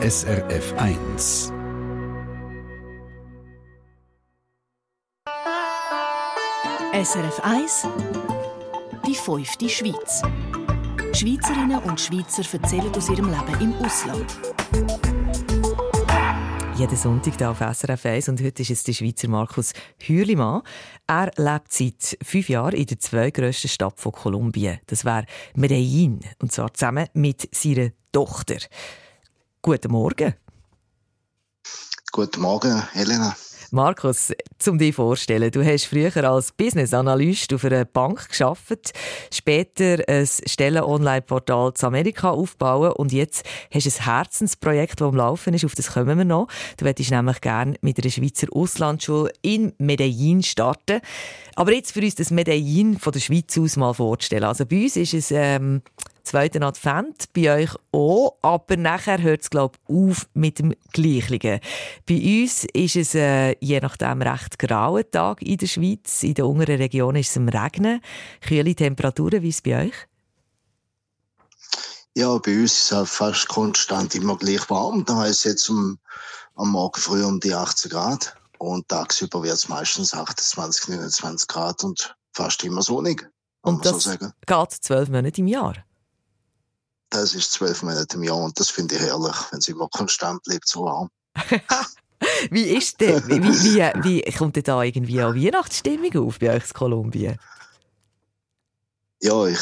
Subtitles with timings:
[0.00, 1.52] SRF 1.
[6.94, 7.88] SRF 1
[9.08, 10.22] Die fünfte Schweiz.
[11.12, 14.38] Schweizerinnen und Schweizer erzählen aus ihrem Leben im Ausland.
[16.76, 20.62] Jeden Sonntag hier auf SRF 1 und heute ist es der Schweizer Markus Hürlimann.
[21.08, 24.78] Er lebt seit fünf Jahren in der zweitgrössten Stadt von Kolumbien.
[24.86, 25.24] Das wäre
[25.56, 28.58] Medellin und zwar zusammen mit seiner Tochter.
[29.60, 30.34] Guten Morgen.
[32.12, 33.36] Guten Morgen, Helena.
[33.70, 38.92] Markus, zum dir vorstellen, du hast früher als Business Analyst auf einer Bank geschafft,
[39.30, 45.52] später ein Stellen-Online-Portal zu Amerika aufbauen und jetzt hast du ein Herzensprojekt, das am Laufen
[45.52, 45.66] ist.
[45.66, 46.48] Auf das kommen wir noch.
[46.78, 51.00] Du möchtest nämlich gerne mit einer Schweizer Auslandsschule in Medellin starten.
[51.54, 54.44] Aber jetzt für uns das Medellin von der Schweiz aus mal vorzustellen.
[54.44, 55.82] Also bei uns ist es ähm,
[56.28, 61.60] zweiten Advent, bei euch auch, aber nachher hört es, glaube ich, auf mit dem Gleichlichen.
[62.06, 66.22] Bei uns ist es äh, je nachdem recht grauer Tag in der Schweiz.
[66.22, 68.00] In der unteren Region ist es am Regnen.
[68.40, 69.94] Kühle Temperaturen, wie ist es bei euch?
[72.14, 75.04] Ja, bei uns ist es halt fast konstant immer gleich warm.
[75.04, 75.98] Da heißt jetzt um,
[76.56, 81.84] am Morgen früh um die 18 Grad und tagsüber wird es meistens 28, 29 Grad
[81.84, 83.30] und fast immer sonnig.
[83.62, 85.74] Und das so geht zwölf Monate im Jahr?
[87.10, 90.42] Das ist zwölf Monate im Jahr und das finde ich herrlich, wenn es immer konstant
[90.42, 91.08] bleibt, so warm.
[92.50, 96.68] wie ist denn, wie, wie, wie kommt denn da irgendwie auch Weihnachtsstimmung auf bei euch
[96.68, 97.38] in Kolumbien?
[99.20, 99.58] Ja, ich,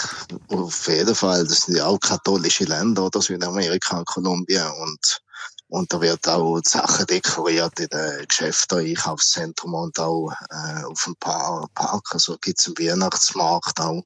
[0.49, 1.47] auf jeden Fall.
[1.47, 3.23] Das sind ja auch katholische Länder, oder?
[3.23, 4.71] Südamerika und Kolumbien.
[4.83, 5.23] Und,
[5.69, 11.17] und da wird auch Sachen dekoriert in den Geschäften, Einkaufszentrum und auch äh, auf dem
[11.17, 12.03] Park.
[12.11, 14.03] Also gibt es einen Weihnachtsmarkt auch.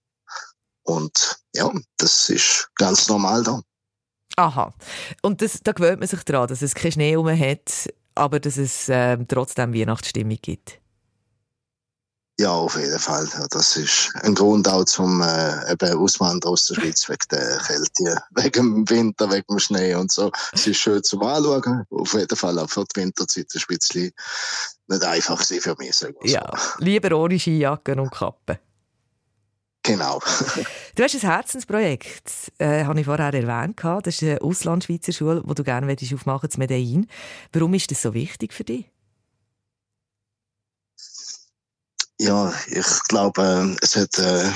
[0.90, 3.60] Und ja, das ist ganz normal da.
[4.36, 4.74] Aha.
[5.22, 8.56] Und das, da gewöhnt man sich daran, dass es keinen Schnee rum hat, aber dass
[8.56, 10.80] es äh, trotzdem Weihnachtsstimmung gibt.
[12.40, 13.28] Ja, auf jeden Fall.
[13.50, 18.22] das ist ein Grund auch zum äh, eben Auswandern aus der Schweiz wegen der Kälte,
[18.34, 20.32] wegen dem Winter, wegen dem Schnee und so.
[20.52, 21.84] Es ist schön zum Anschauen.
[21.90, 24.10] Auf jeden Fall auch für die Winterzeit ein bisschen
[24.88, 25.96] nicht einfach für mich.
[25.96, 26.08] So.
[26.22, 28.58] Ja, lieber ohne Skijacken und Kappe.
[29.82, 30.20] Genau.
[30.94, 33.80] du hast ein Herzensprojekt, äh, habe ich vorher erwähnt.
[33.82, 37.06] Das ist eine Auslandschweizer Schule, die du gerne aufmachen willst, Medellin.
[37.52, 38.90] Warum ist das so wichtig für dich?
[42.18, 44.50] Ja, ich glaube, es hat, äh,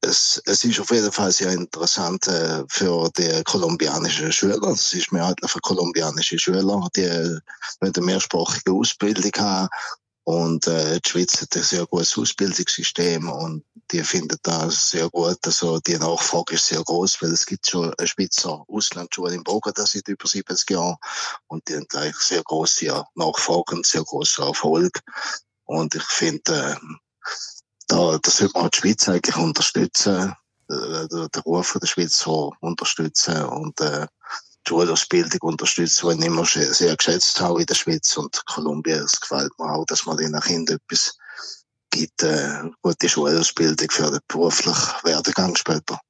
[0.00, 4.62] es, es ist auf jeden Fall sehr interessant äh, für die kolumbianischen Schüler.
[4.68, 9.68] Es ist mehrheitlich für kolumbianische Schüler, die eine mehrsprachige Ausbildung haben
[10.24, 15.38] und äh, die Schweiz hat ein sehr gutes Ausbildungssystem und die finden das sehr gut.
[15.44, 19.84] Also die Nachfrage ist sehr groß, weil es gibt schon eine Schweizer Auslandsschule in Bogota
[19.84, 20.96] seit über 70 Jahren
[21.46, 25.00] und die haben eigentlich sehr große Nachfrage und sehr großen Erfolg.
[25.64, 26.76] Und ich finde, äh,
[27.88, 30.34] da, da sollte man die Schweiz eigentlich unterstützen,
[30.70, 34.06] äh, den Ruf der Schweiz so unterstützen und äh,
[34.66, 39.04] die Schulausbildung unterstützen, die ich immer sehr geschätzt habe in der Schweiz und Kolumbien.
[39.04, 41.16] Es gefällt mir auch, dass man den Kindern etwas
[41.90, 46.00] gibt, äh, gute Schulausbildung für den beruflichen Werdegang später.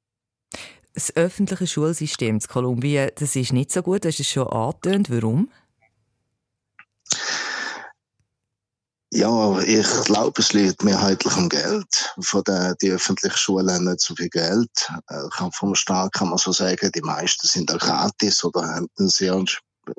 [0.93, 4.05] Das öffentliche Schulsystem in Kolumbien, das ist nicht so gut.
[4.05, 5.09] Das ist schon angetönt.
[5.09, 5.49] Warum?
[9.15, 12.13] Ja, ich glaube, es liegt mehrheitlich am Geld.
[12.19, 14.91] Von den die öffentlichen Schulen haben nicht so viel Geld.
[15.07, 19.07] Äh, vom Staat kann man so sagen, die meisten sind auch gratis oder haben einen
[19.07, 19.41] sehr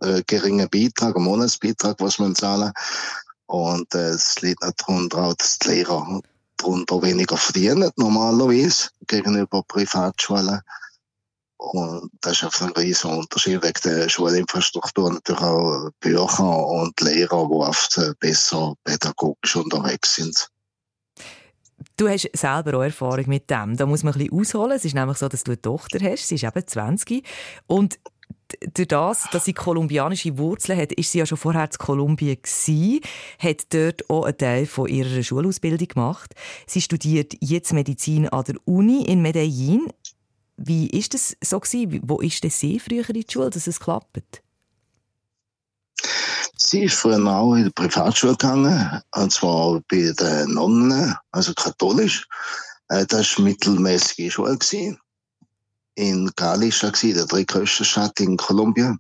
[0.03, 2.73] äh, geringen Beitrag, einen Monatsbeitrag, was man zahlen.
[3.47, 6.21] Und äh, es liegt nicht darunter, dass die Lehrer
[6.59, 10.61] darunter weniger verdienen, normalerweise, gegenüber Privatschulen.
[11.59, 17.49] Und das ist einfach ein riesen Unterschied wegen der Schulinfrastruktur, natürlich auch Bücher und Lehrer,
[17.49, 20.51] die oft äh, besser pädagogisch unterwegs sind.
[21.97, 23.77] Du hast selber auch Erfahrung mit dem.
[23.77, 24.77] Da muss man ein bisschen ausholen.
[24.77, 26.29] Es ist nämlich so, dass du eine Tochter hast.
[26.29, 27.27] Sie ist eben 20.
[27.67, 27.99] Und
[28.75, 33.01] durch das, dass sie kolumbianische Wurzeln hat, ist sie ja schon vorher in Kolumbien gewesen,
[33.39, 36.35] hat dort auch einen Teil von ihrer Schulausbildung gemacht.
[36.67, 39.89] Sie studiert jetzt Medizin an der Uni in Medellin.
[40.57, 42.01] Wie ist das so gewesen?
[42.05, 44.43] Wo ist denn sie früher in die Schule, dass es klappt?
[46.57, 52.27] Sie ist früher auch in die Privatschule gegangen, und zwar bei den Nonnen, also katholisch.
[52.89, 54.57] Äh, das war mittelmäßige Schule.
[54.57, 54.99] Gewesen.
[55.95, 56.59] In war
[57.15, 58.99] der drittgrößte Stadt in Kolumbien.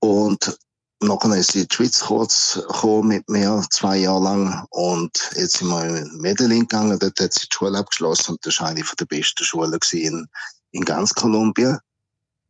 [0.00, 0.58] Und
[1.00, 4.66] Nachher ist sie in die Schweiz kurz gekommen mit mir, zwei Jahre lang.
[4.70, 8.60] Und jetzt sind wir in Medellin gegangen, dort hat sie die Schule abgeschlossen und das
[8.60, 10.26] war eine der besten Schulen in,
[10.72, 11.78] in ganz Kolumbien.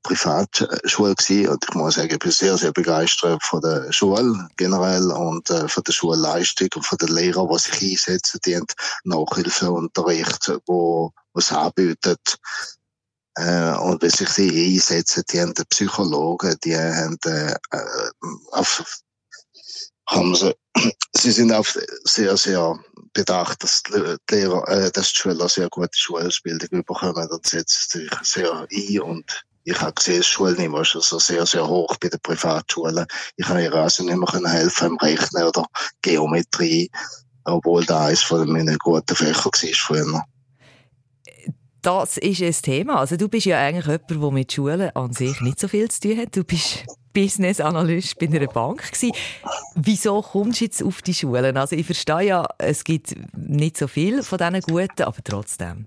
[0.03, 1.49] Privatschule gewesen.
[1.49, 5.69] und ich muss sagen, ich bin sehr, sehr begeistert von der Schule generell und äh,
[5.69, 8.59] von der Schulleistung und von den Lehrern, die sich einsetzen, die
[9.05, 12.39] Nachhilfeunterricht, wo was anbietet.
[13.39, 18.11] Äh, und wie sich die einsetzen, die haben Psychologen, die haben äh, äh
[18.51, 18.83] auf,
[20.09, 20.53] haben sie,
[21.17, 22.77] sie sind auf sehr, sehr
[23.13, 28.11] bedacht, dass die Lehrer, äh, dass die Schüler sehr gute Schulausbildung bekommen und setzen sich
[28.23, 32.21] sehr ein und ich habe gesehen, das Schulniveau ist also sehr, sehr hoch bei den
[32.21, 33.07] Privatschulen.
[33.37, 35.67] Ich habe ihr also nicht mehr helfen im Rechnen oder
[36.01, 36.91] Geometrie,
[37.45, 40.25] obwohl da eines von meinen guten Fächern war früher.
[41.89, 42.99] Das ist ein Thema.
[42.99, 46.01] Also du bist ja eigentlich jemand, der mit Schulen an sich nicht so viel zu
[46.01, 46.37] tun hat.
[46.37, 49.13] Du bist Business Analyst bei einer Bank gewesen.
[49.75, 51.57] Wieso kommst du jetzt auf die Schulen?
[51.57, 55.87] Also ich verstehe ja, es gibt nicht so viel von diesen Guten, aber trotzdem.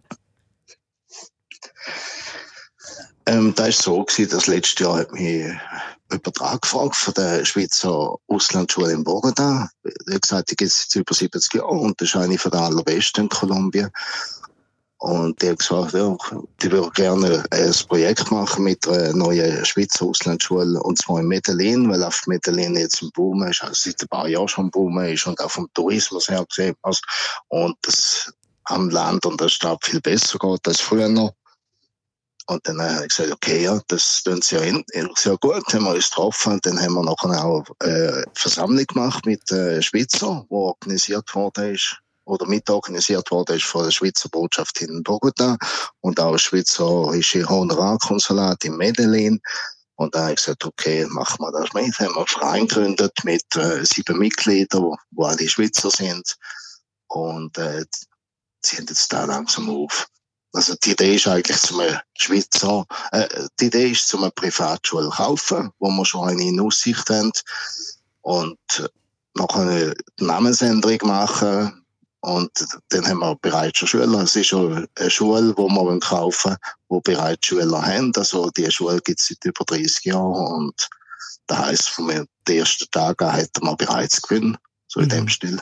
[3.28, 8.16] Ähm, da war so, gewesen, dass letztes Jahr hat mich jemand angefragt von der Schweizer
[8.26, 9.70] Auslandsschule in Bogota.
[9.84, 12.62] Er gesagt, die gibt es jetzt über 70 Jahre und das ist eine von der
[12.62, 13.92] allerbesten in Kolumbien.
[15.02, 16.16] Und die hat gesagt, ja,
[16.62, 21.90] die würde gerne ein Projekt machen mit einer neuen Schweizer Auslandsschule, und zwar in Medellin,
[21.90, 25.00] weil auf Medellin jetzt ein Boom ist, also seit ein paar Jahren schon ein Boom
[25.00, 26.76] ist und auch vom Tourismus her gesehen.
[26.84, 27.00] Also,
[27.48, 28.32] und das
[28.66, 31.34] am Land und der Stadt viel besser geht als früher noch.
[32.46, 35.86] Und dann habe ich gesagt, okay, ja, das tun sie ja in, sehr gut, haben
[35.86, 36.54] wir uns getroffen.
[36.54, 41.74] Und dann haben wir nachher auch eine Versammlung gemacht mit äh, Schweizer, die organisiert worden
[41.74, 45.58] ist oder mitorganisiert worden ist von der Schweizer Botschaft in Bogota
[46.02, 49.42] und auch das Schweizerische Honorarkonsulat in Medellin.
[49.96, 51.98] Und da habe ich gesagt, okay, machen wir das mit.
[52.00, 56.38] Haben wir einen Verein gegründet mit äh, sieben Mitgliedern, die alle Schweizer sind.
[57.08, 57.84] Und äh,
[58.64, 60.08] sind jetzt da langsam auf.
[60.54, 61.82] Also die Idee ist eigentlich zum
[62.18, 63.28] Schweizer, äh,
[63.60, 67.32] die Idee ist zum Privatschule kaufen, wo wir schon eine in Aussicht haben
[68.22, 68.58] und
[69.34, 71.81] noch eine Namensänderung machen
[72.22, 72.52] und
[72.90, 74.22] dann haben wir bereits schon Schüler.
[74.22, 76.56] Es ist schon eine Schule, die wir kaufen
[76.90, 78.12] die bereits Schüler haben.
[78.16, 80.90] Also die Schule gibt es seit über 30 Jahren und
[81.48, 84.58] das heisst, von den ersten Tagen hätten wir bereits Gewinn,
[84.88, 85.10] so in mhm.
[85.10, 85.60] dem Stil.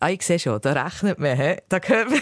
[0.00, 1.36] Ah, ich sehe schon, da rechnet man.
[1.36, 1.56] He?
[1.68, 2.20] Da hört man,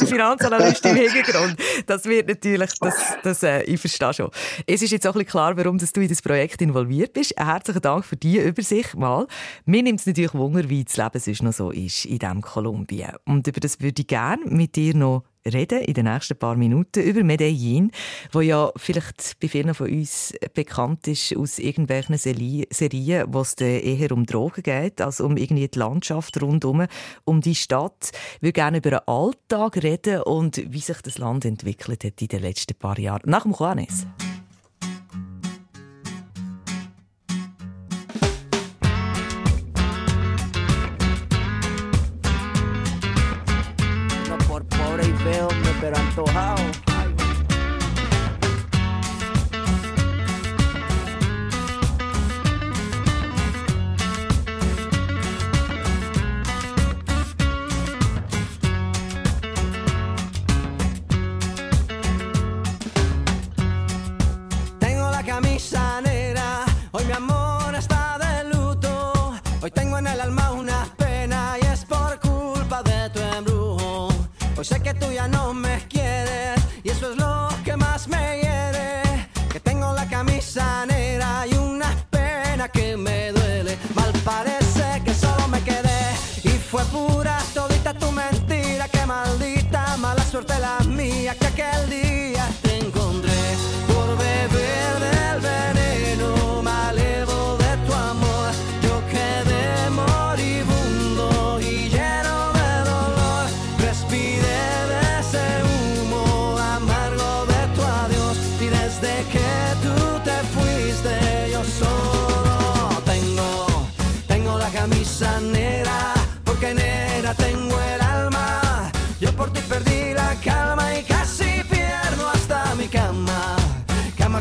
[0.00, 1.56] die Finanzanalyst im Hintergrund.
[1.86, 4.30] Das wird natürlich, das, das, äh, ich verstehe schon.
[4.66, 7.34] Es ist jetzt auch ein klar, warum dass du in das Projekt involviert bist.
[7.36, 9.26] Herzlichen Dank für diese Übersicht mal.
[9.64, 13.12] Mir nimmt es natürlich Wunder, wie das Leben sonst noch so ist in diesem Kolumbien.
[13.24, 17.02] Und über das würde ich gerne mit dir noch reden in den nächsten paar Minuten
[17.02, 17.90] über Medellin,
[18.32, 24.12] wo ja vielleicht bei vielen von uns bekannt ist aus irgendwelchen Serien, wo es eher
[24.12, 26.86] um Drogen geht, als um irgendwie die Landschaft rundherum,
[27.24, 28.10] um die Stadt.
[28.36, 32.28] Ich würde gerne über den Alltag reden und wie sich das Land entwickelt hat in
[32.28, 33.30] den letzten paar Jahren.
[33.30, 34.06] Nach dem Juanes.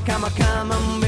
[0.08, 1.07] come on, come on,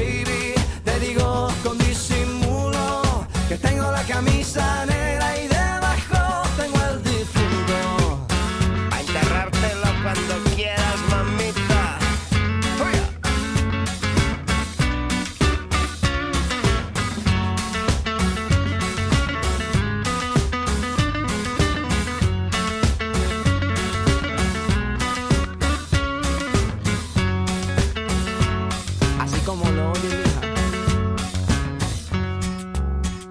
[29.49, 30.23] como lo oye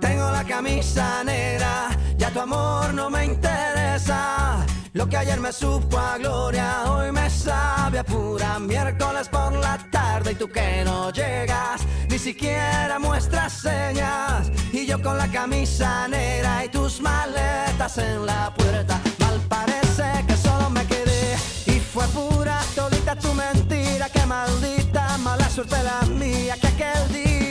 [0.00, 4.66] Tengo la camisa negra, ya tu amor no me interesa.
[4.94, 8.58] Lo que ayer me supo a gloria, hoy me sabe a pura.
[8.58, 14.50] Miércoles por la tarde y tú que no llegas, ni siquiera muestras señas.
[14.72, 19.00] Y yo con la camisa negra y tus maletas en la puerta.
[19.20, 22.60] Mal parece que solo me quedé y fue pura
[23.08, 24.08] todita tu mentira.
[24.08, 27.47] Que maldita mala suerte la mía que aquel día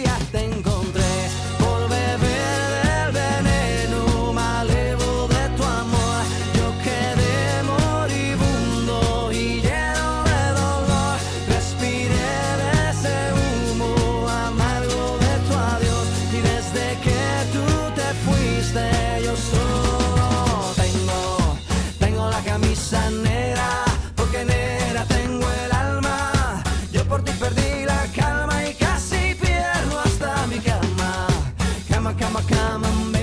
[32.18, 33.17] come on, come on.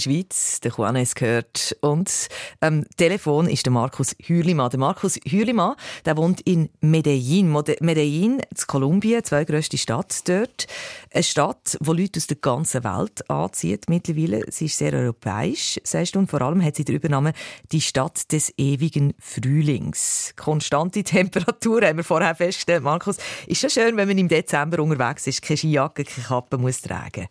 [0.00, 1.76] Der Schweiz, der Juanes gehört.
[1.80, 2.28] Und
[2.60, 4.70] ähm, Telefon ist der Markus Hürlimann.
[4.70, 7.52] Der Markus Hürlimann der wohnt in Medellin.
[7.80, 10.66] Medellin, in Kolumbien, zweitgrößte Stadt dort.
[11.12, 14.44] Eine Stadt, die Leute aus der ganzen Welt anzieht mittlerweile.
[14.50, 17.32] Sie ist sehr europäisch, sagst du, und vor allem hat sie den Übernamen
[17.72, 20.32] «Die Stadt des ewigen Frühlings».
[20.36, 22.82] Konstante Temperatur haben wir vorher festgestellt.
[22.82, 23.16] Markus,
[23.46, 27.28] ist schon schön, wenn man im Dezember unterwegs ist, keine Skijacke, keine Kappe muss tragen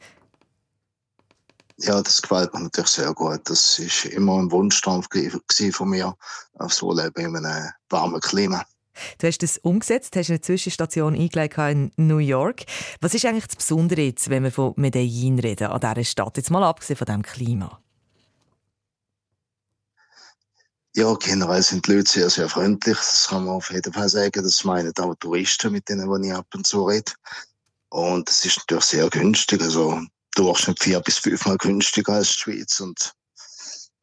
[1.81, 3.41] Ja, das gefällt mir natürlich sehr gut.
[3.45, 6.15] Das ist immer ein Wunschtraum von mir,
[6.55, 8.65] auf so leben in einem warmen Klima.
[9.17, 12.65] Du hast das umgesetzt, hast eine Zwischenstation eingelegt in New York.
[12.99, 16.35] Was ist eigentlich das Besondere jetzt, wenn wir von Medellin reden, an dieser Stadt?
[16.35, 17.79] Jetzt mal abgesehen von dem Klima.
[20.95, 22.97] Ja, generell sind die Leute sehr, sehr freundlich.
[22.97, 24.43] Das kann man auf jeden Fall sagen.
[24.43, 27.13] Das meinen auch Touristen, mit denen ich ab und zu rede.
[27.87, 29.61] Und es ist natürlich sehr günstig.
[29.61, 30.01] Also
[30.35, 32.79] Durchschnitt vier bis fünfmal günstiger als die Schweiz.
[32.79, 33.13] Und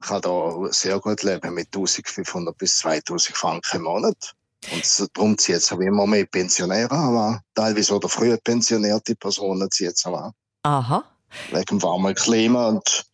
[0.00, 4.34] kann da sehr gut leben mit 1500 bis 2000 Franken im Monat.
[4.72, 9.70] Und darum zieht es auch immer mehr Pensionäre an, aber teilweise oder früher pensionierte Personen
[9.70, 10.32] zieht es auch an.
[10.62, 11.04] Aha.
[11.50, 13.06] Wegen dem warmen Klima und,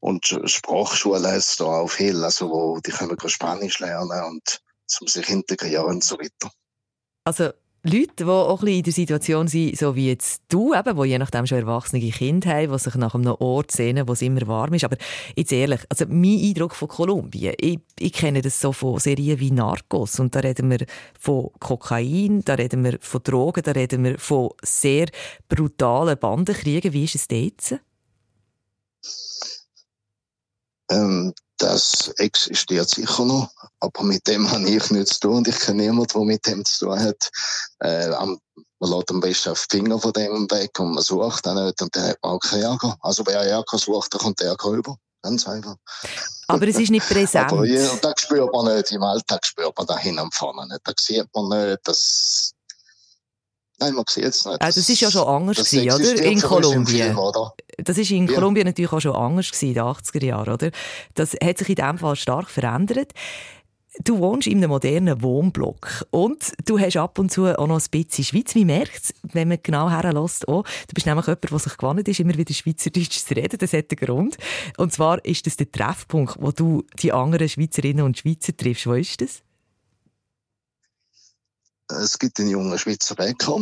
[0.00, 5.28] und Sprachschule es da auch viel, also wo die können Spanisch lernen und zum sich
[5.28, 6.52] integrieren und so weiter.
[7.24, 7.52] Also
[7.86, 11.46] Leute, die auch in der Situation sind, so wie jetzt du, eben, die je nachdem
[11.46, 14.84] schon erwachsene Kinder haben, die sich nach einem Ort sehnen, wo es immer warm ist.
[14.84, 14.96] Aber
[15.36, 19.50] jetzt ehrlich, also mein Eindruck von Kolumbien, ich, ich kenne das so von Serien wie
[19.50, 20.86] Narcos und da reden wir
[21.20, 25.08] von Kokain, da reden wir von Drogen, da reden wir von sehr
[25.50, 26.94] brutalen Bandenkriegen.
[26.94, 27.74] Wie ist es jetzt?
[30.90, 35.58] Ähm, das existiert sicher noch, aber mit dem habe ich nichts zu tun und ich
[35.58, 37.30] kenne niemanden, der mit dem zu tun hat.
[37.80, 38.38] Äh, am,
[38.80, 41.80] man lässt am besten auf die Finger von dem weg und man sucht dann nicht
[41.80, 42.96] und dann hat man auch keinen Ärger.
[43.00, 44.96] Also wer Ärger sucht, der kommt Ärger über.
[45.22, 45.76] Ganz einfach.
[46.48, 47.50] Aber es ist nicht präsent.
[47.50, 50.80] Aber jeden Tag spürt man nicht, im Alltag spürt man da hin und vorne nicht.
[50.84, 52.52] Da sieht man nicht, das...
[53.84, 54.60] Nein, man sieht es nicht.
[54.60, 56.22] Ah, das ist ja schon anders das gewesen, oder?
[56.22, 56.86] In Kolumbien.
[56.86, 57.54] Film, oder?
[57.78, 58.34] Das ist in Ja.
[58.34, 60.70] Kolumbien natürlich auch schon anders gewesen, in den 80er Jahren, oder?
[61.14, 63.12] Das hat sich in dem Fall stark verändert.
[64.02, 67.86] Du wohnst in einem modernen Wohnblock und du hast ab und zu auch noch ein
[67.92, 68.52] bisschen Schweiz.
[68.56, 70.64] Man merkt es, wenn man genau herlässt, auch.
[70.64, 73.56] Du bist nämlich jemand, der sich gewohnt ist, immer wieder Schweizerdeutsch zu reden.
[73.56, 74.36] Das hat einen Grund.
[74.78, 78.88] Und zwar ist das der Treffpunkt, wo du die anderen Schweizerinnen und Schweizer triffst.
[78.88, 79.42] Wo ist das?
[81.88, 83.60] Es gibt einen jungen Schweizer Bäcker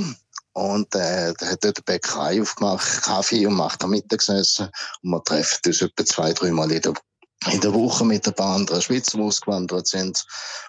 [0.54, 4.68] und äh, der hat dort eine Bäckerei aufgemacht, Kaffee und macht am Mittagessen
[5.02, 6.94] und wir treffen uns etwa zwei, dreimal in der,
[7.50, 10.24] in der Woche mit ein paar anderen Schweizer, die ausgewandert sind.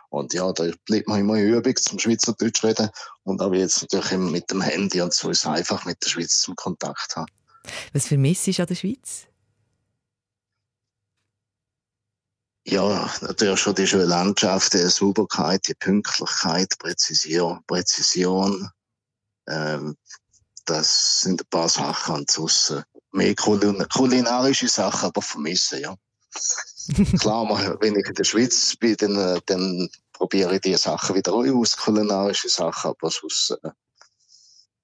[0.09, 2.89] Und ja, da bleibt man immer Übung zum Schweizerdeutsch reden
[3.23, 6.55] und auch jetzt natürlich mit dem Handy und so ist einfach mit der Schweiz zum
[6.55, 7.27] Kontakt haben.
[7.93, 9.27] Was vermisst du an der Schweiz?
[12.65, 18.69] Ja, natürlich schon die schöne Landschaft, die Sauberkeit, die Pünktlichkeit, Präzision, Präzision.
[19.47, 19.97] Ähm,
[20.65, 22.73] das sind ein paar Sachen und sonst
[23.11, 25.95] mehr kulin kulinarische Sachen, aber vermissen, ja.
[27.19, 27.47] Klar,
[27.81, 31.75] wenn ich in der Schweiz bin, dann, äh, dann probiere ich die Sachen wieder aus,
[31.75, 33.71] kulinarische Sachen, aber sonst, Äh,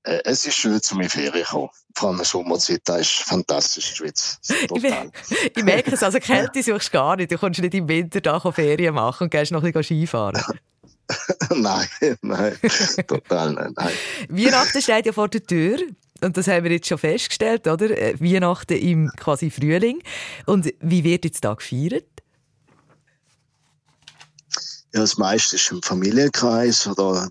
[0.03, 1.69] es ist schön, zu mir Ferien zu kommen.
[1.95, 4.39] Vor allem Sommerzeit, das ist fantastisch, die Schweiz.
[4.67, 5.11] Total.
[5.29, 7.31] Ich, ich, merke es, also Kälte suchst du gar nicht.
[7.31, 10.41] Du kommst nicht im Winter da Ferien machen und gehst noch ein bisschen Skifahren.
[11.55, 11.87] nein,
[12.21, 12.55] nein,
[13.07, 13.93] total nein, nein.
[14.29, 15.79] Weihnachten steht ja vor der Tür.
[16.21, 17.89] Und das haben wir jetzt schon festgestellt, oder?
[17.89, 20.03] Äh, Weihnachten im quasi Frühling.
[20.45, 22.05] Und wie wird jetzt da gefeiert?
[24.93, 27.29] Ja, das meiste ist im Familienkreis oder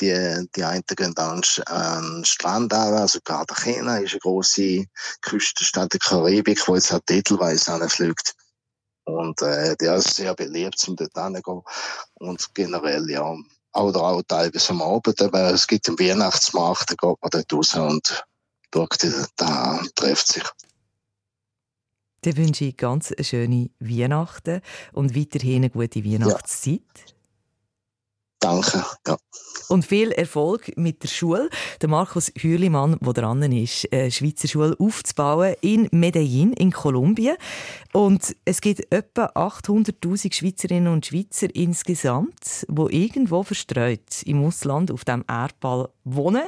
[0.00, 4.84] die, die einen gehen dann an den Strand an, also Cartagena ist eine große
[5.22, 8.34] Küstenstadt der Karibik, wo jetzt halt titelweise anfliegt.
[9.04, 11.62] Und äh, der ist sehr beliebt, um dort hinzugehen.
[12.14, 13.34] Und generell, ja,
[13.74, 17.74] oder auch teilweise am Abend, aber es gibt einen Weihnachtsmarkt, da geht man dort raus
[17.74, 18.24] und
[18.74, 18.98] schaut
[19.36, 20.44] da trifft sich.
[22.22, 24.60] Dann wünsche ich ganz schöne Weihnachten
[24.92, 26.80] und weiterhin eine gute Weihnachtszeit.
[27.06, 27.17] Ja.
[28.40, 29.16] Danke, ja.
[29.68, 31.50] Und viel Erfolg mit der Schule.
[31.80, 37.36] Der Markus Hürlimann, der dran ist, eine Schweizer Schule aufzubauen in Medellin in Kolumbien.
[37.92, 45.04] Und es gibt etwa 800.000 Schweizerinnen und Schweizer insgesamt, die irgendwo verstreut im Ausland auf
[45.04, 46.44] dem Erdball wohnen.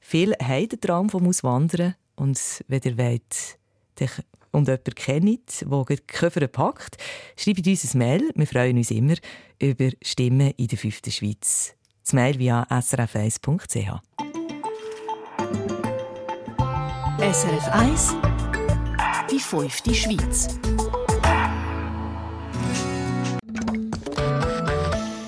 [0.00, 1.94] Viele haben den Traum vom Auswandern.
[2.16, 3.58] Und wenn ihr wollt,
[4.52, 6.96] und jemanden kennt, der die Koffer packt,
[7.36, 8.30] schreibt uns ein Mail.
[8.34, 9.14] Wir freuen uns immer
[9.60, 11.74] über Stimmen in der fünften Schweiz.
[12.04, 14.00] Das Mail via srf1.ch.
[17.20, 18.14] SRF 1
[19.30, 20.48] Die fünfte Schweiz.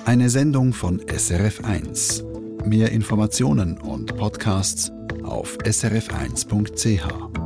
[0.05, 2.23] Eine Sendung von SRF 1.
[2.65, 4.91] Mehr Informationen und Podcasts
[5.23, 7.42] auf srf1.ch.